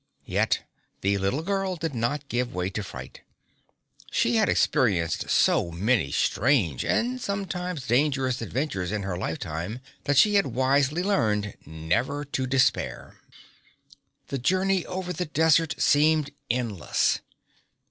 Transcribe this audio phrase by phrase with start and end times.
[0.25, 0.61] Yet
[1.01, 3.21] the little girl did not give way to fright.
[4.09, 10.33] She had experienced so many strange and sometimes dangerous adventures in her lifetime, that she
[10.33, 13.21] had wisely learned never to despair.
[14.29, 17.19] The journey over the desert seemed endless.